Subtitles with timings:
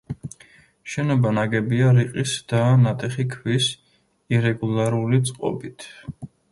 [0.93, 3.71] შენობა ნაგებია რიყის და ნატეხი ქვის
[4.39, 5.91] ირეგულარული წყობით.